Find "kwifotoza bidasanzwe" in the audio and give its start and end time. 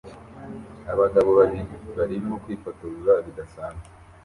2.43-3.87